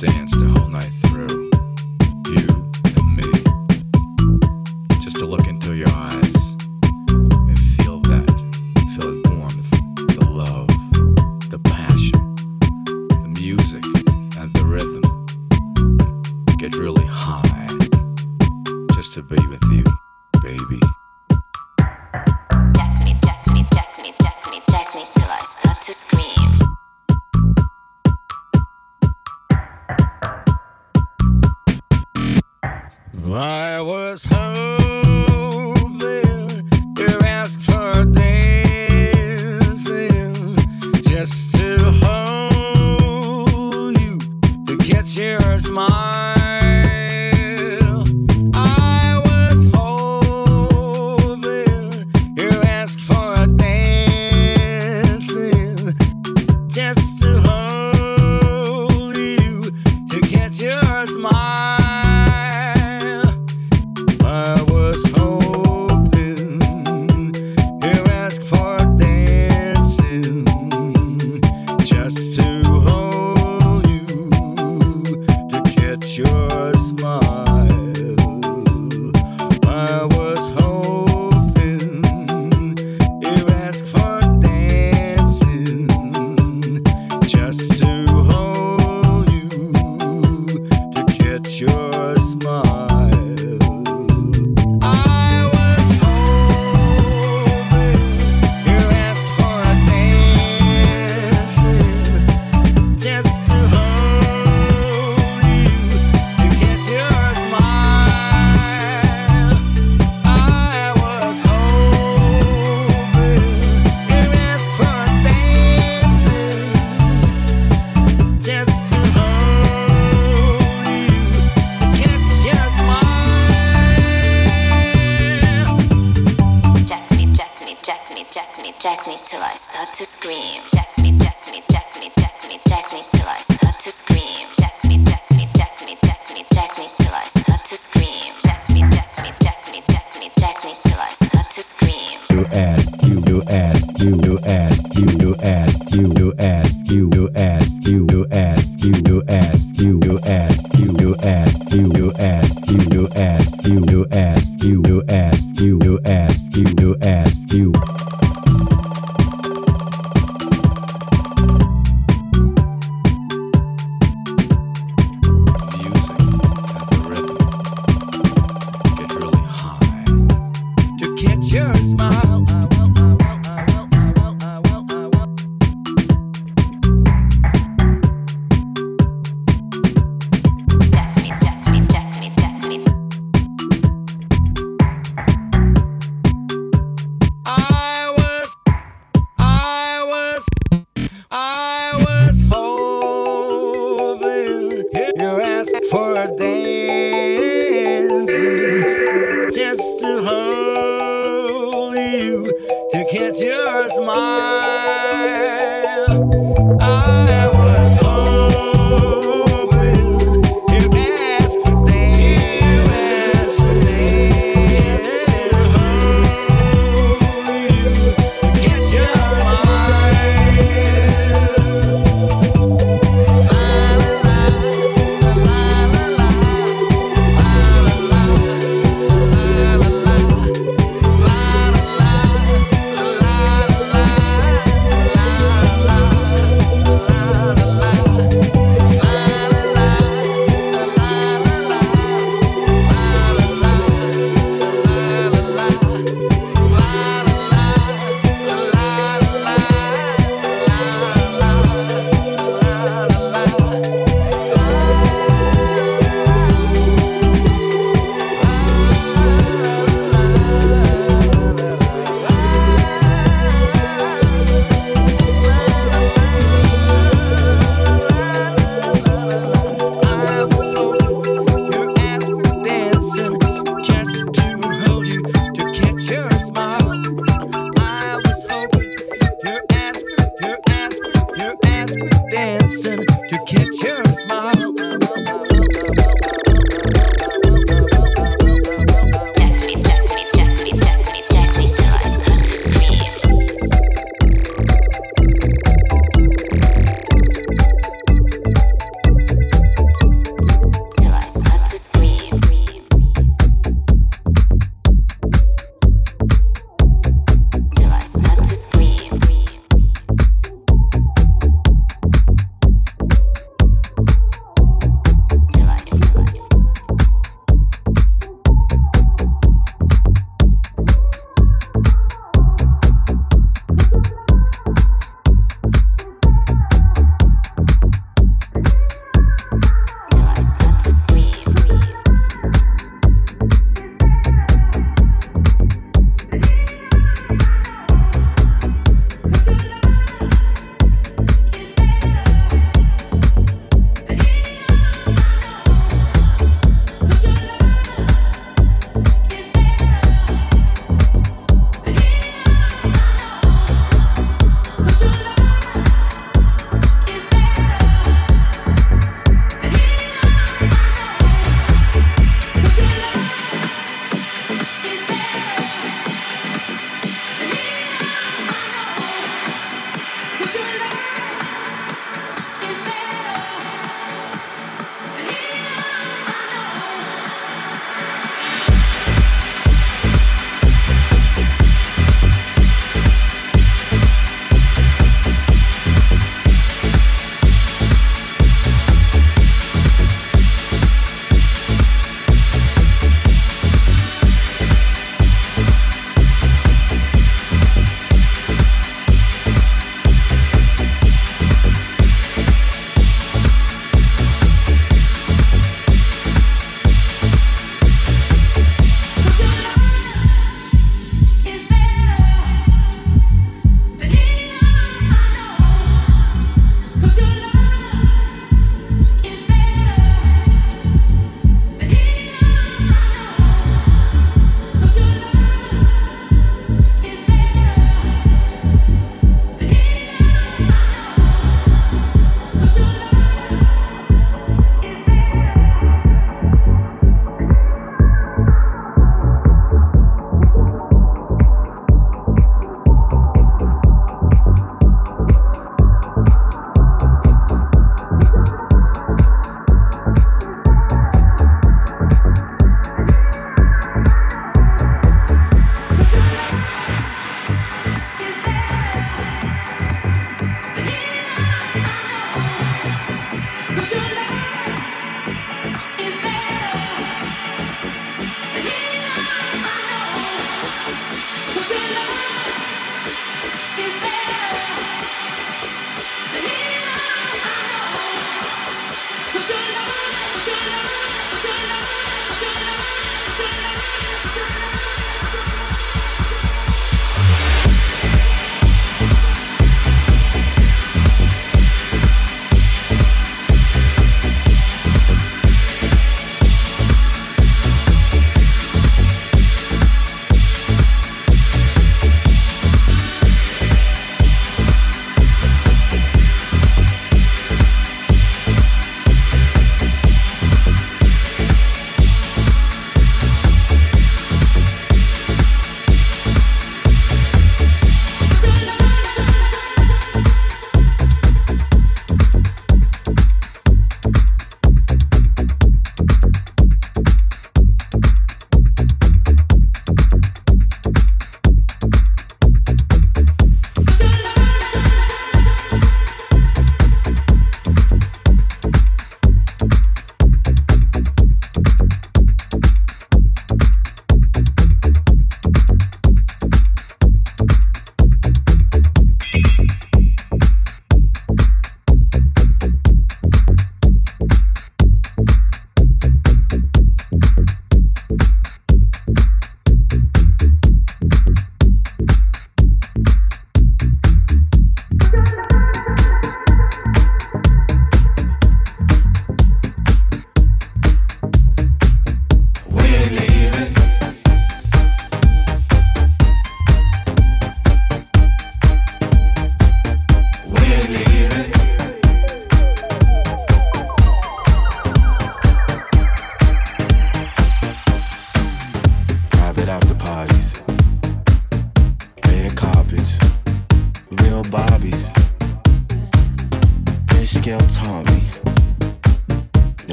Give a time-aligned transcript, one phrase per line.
[0.00, 0.49] dance down.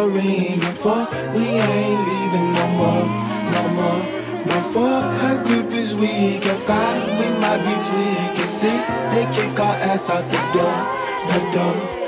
[0.00, 0.60] Are ringing.
[1.34, 3.06] We ain't leaving no more,
[3.54, 4.02] no more.
[4.46, 6.46] No four, her grip is weak.
[6.46, 8.48] At five, we might be tweaking.
[8.48, 10.78] Six, they kick our ass out the door,
[11.28, 11.99] the door.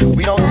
[0.00, 0.41] We don't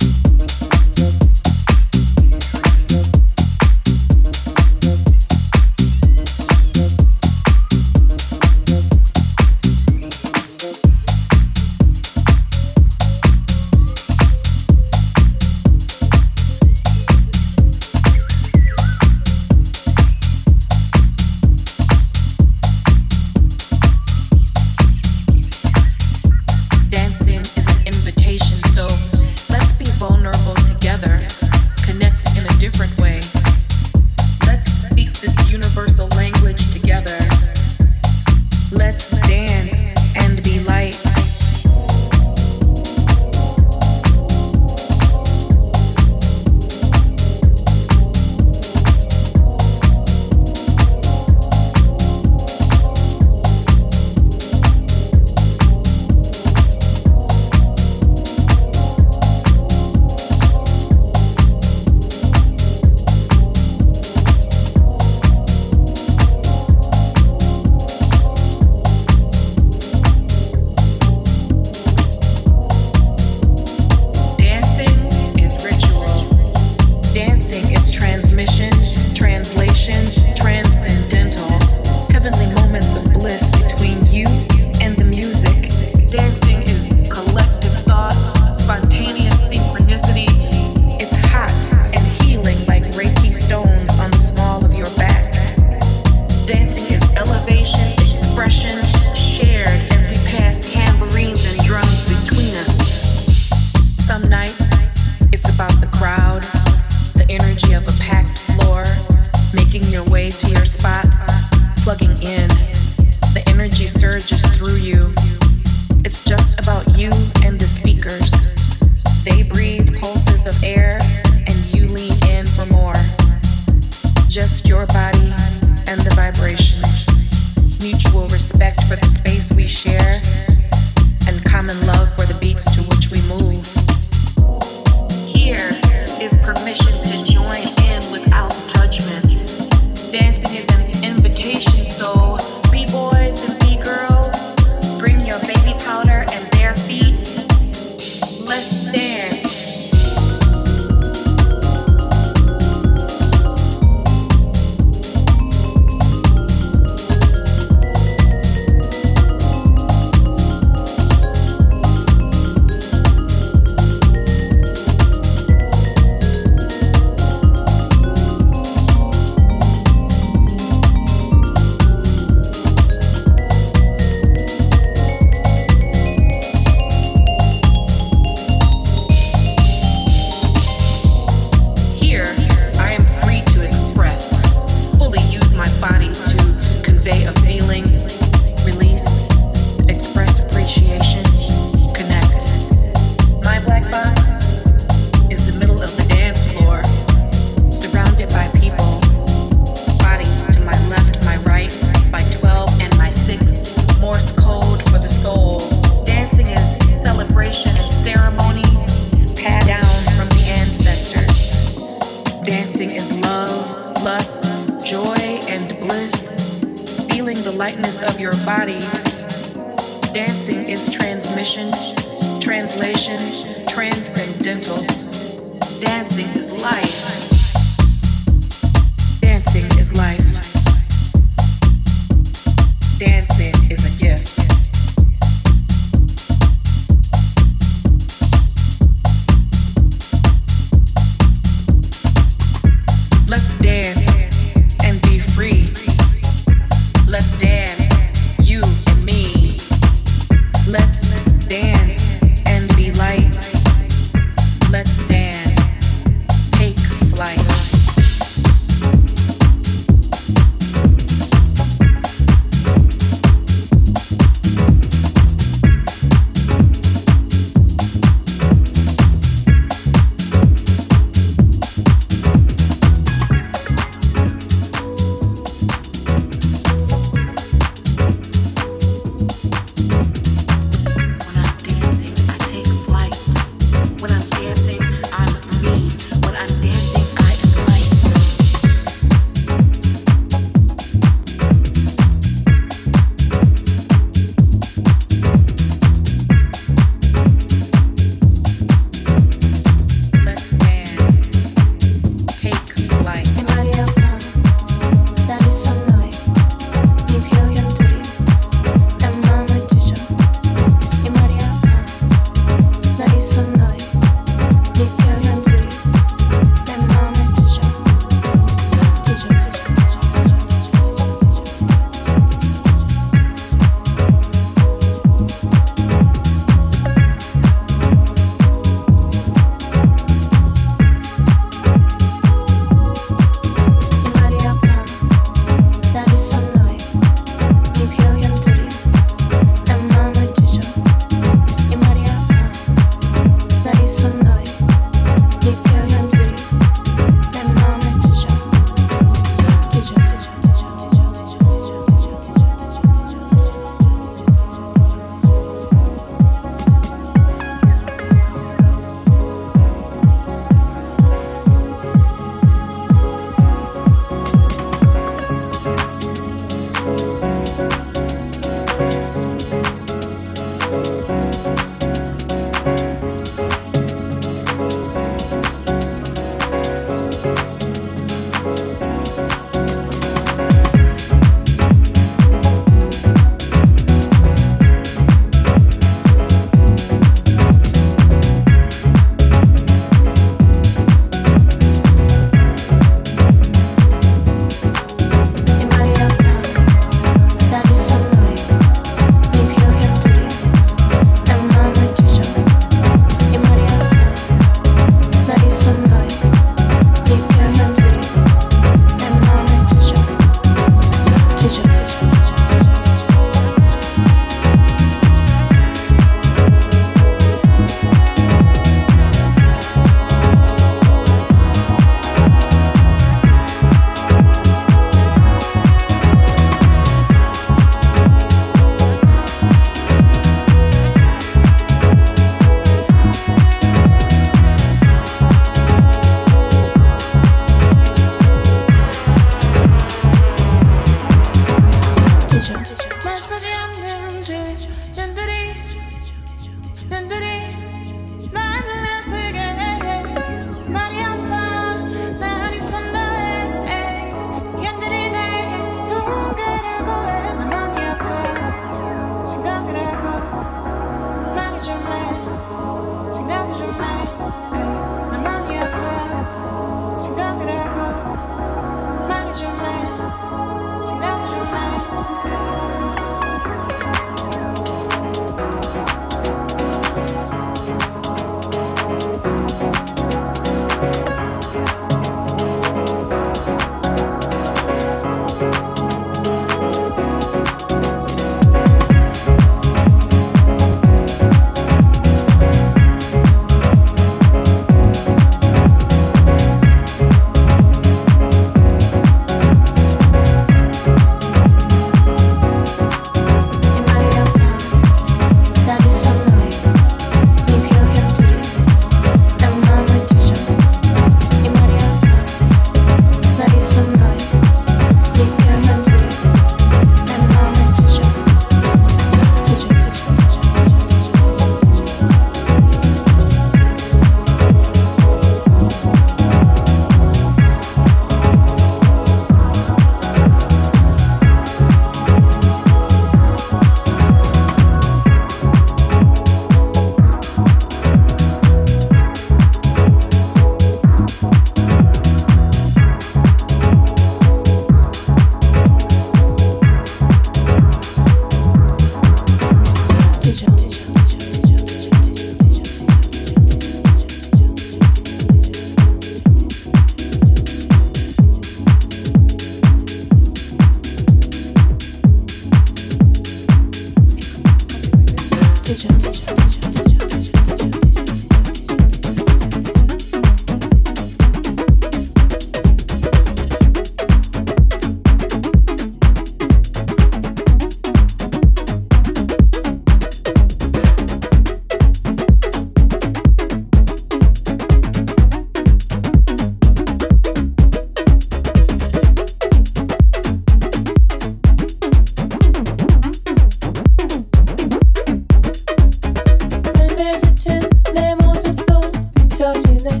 [599.46, 600.00] 잊혀지네.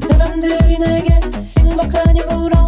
[0.00, 1.20] 사람들이 내게
[1.58, 2.66] 행복하니 물어.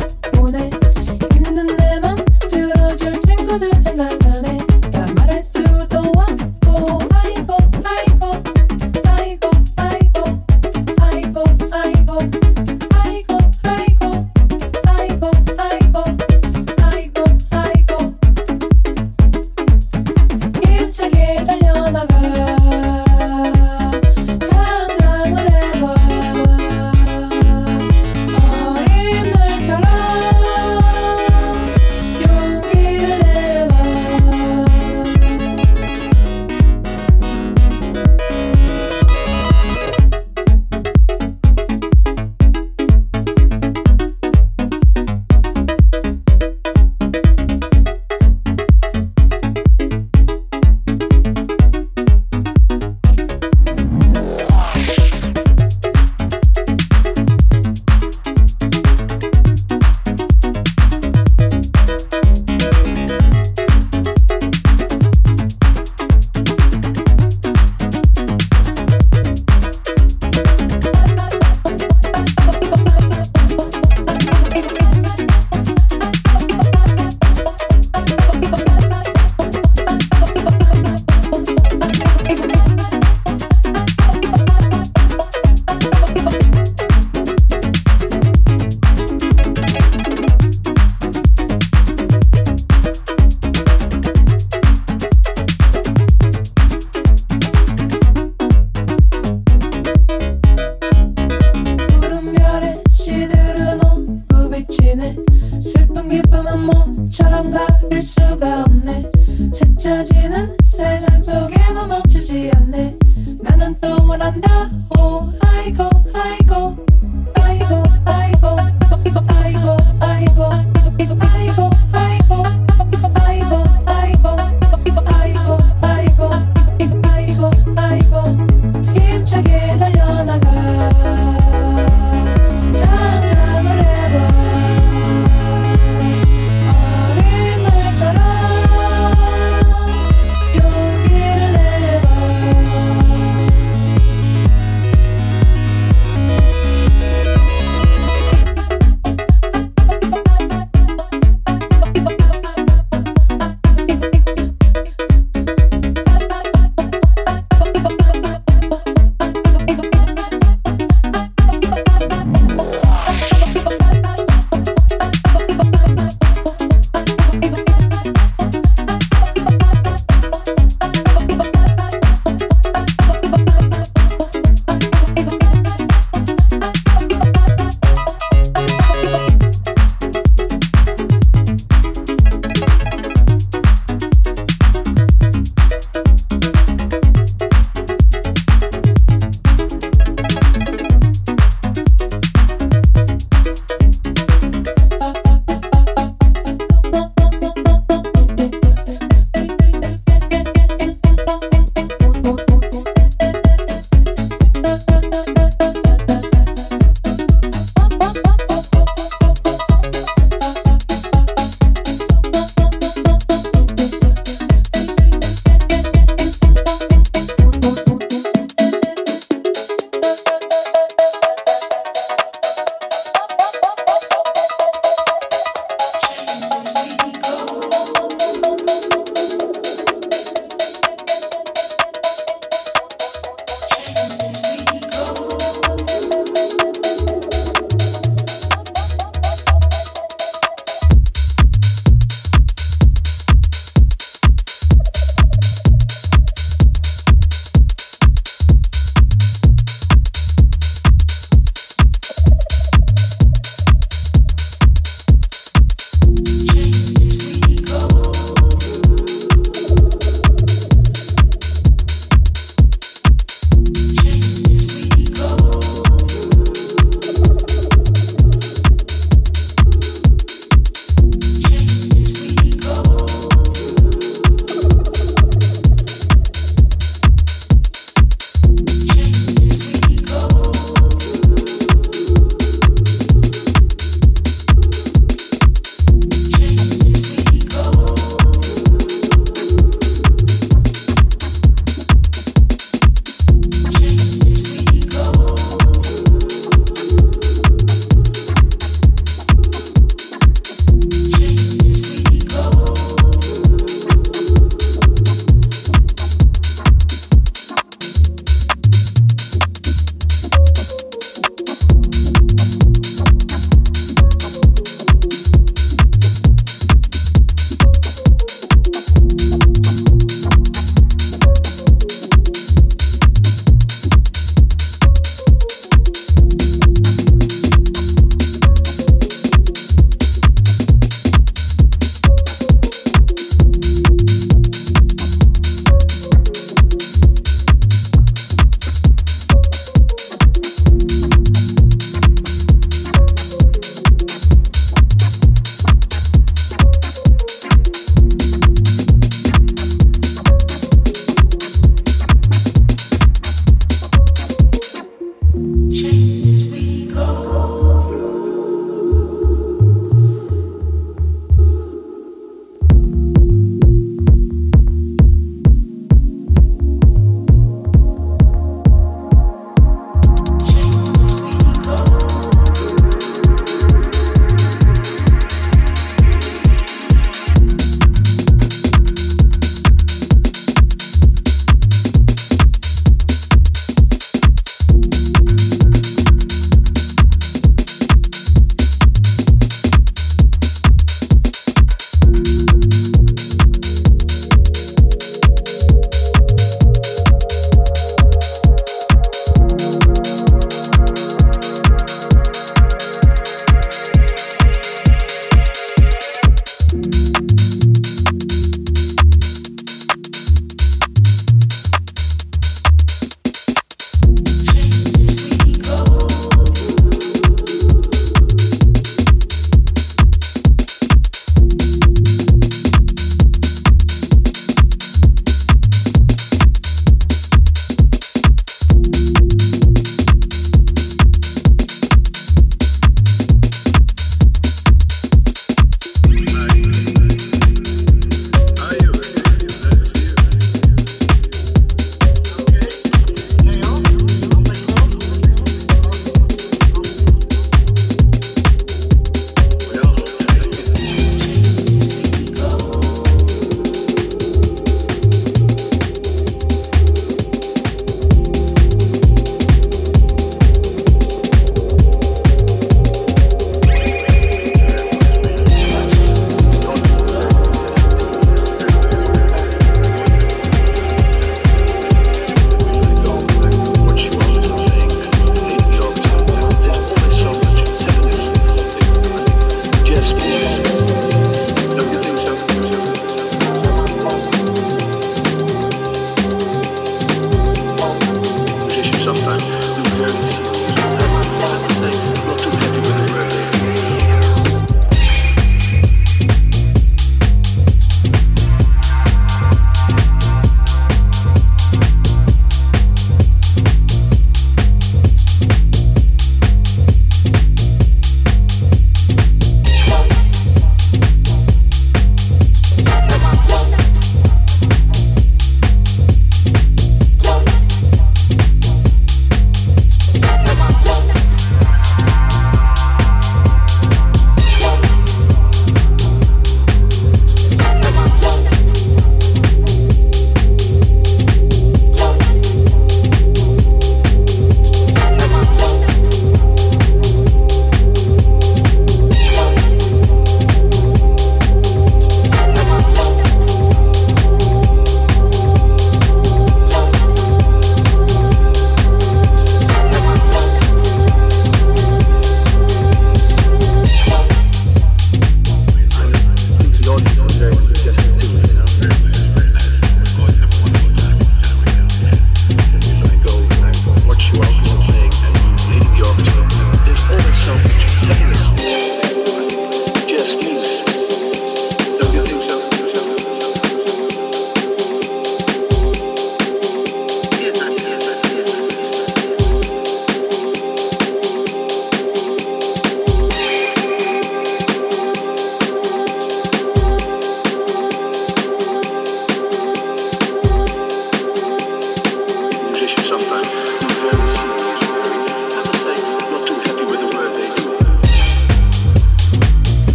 [109.79, 112.99] 멈춰지는 세상 속에 너 멈추지 않네.
[113.39, 114.69] 나는 또 원한다.
[114.99, 116.68] 오 아이고 아이고.